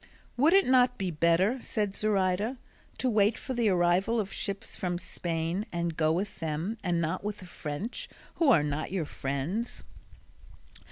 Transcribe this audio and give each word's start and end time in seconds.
"Would 0.35 0.53
it 0.53 0.65
not 0.65 0.97
be 0.97 1.11
better," 1.11 1.61
said 1.61 1.93
Zoraida, 1.93 2.57
"to 2.97 3.07
wait 3.07 3.37
for 3.37 3.53
the 3.53 3.69
arrival 3.69 4.19
of 4.19 4.33
ships 4.33 4.75
from 4.75 4.97
Spain 4.97 5.63
and 5.71 5.95
go 5.95 6.11
with 6.11 6.39
them 6.39 6.79
and 6.83 6.99
not 6.99 7.23
with 7.23 7.37
the 7.37 7.45
French 7.45 8.09
who 8.37 8.49
are 8.49 8.63
not 8.63 8.91
your 8.91 9.05
friends?" 9.05 9.83